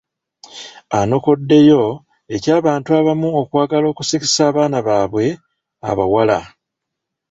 [0.99, 1.83] Anokoddeyo
[2.35, 5.25] eky'abantu abamu okwagala okusikisa abaana baabwe
[5.89, 6.39] abawala.